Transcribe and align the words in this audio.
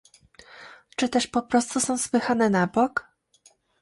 Czy 0.95 1.09
też 1.09 1.27
po 1.27 1.41
prostu 1.41 1.79
są 1.79 1.97
spychane 1.97 2.49
na 2.49 2.67
bok? 2.67 3.09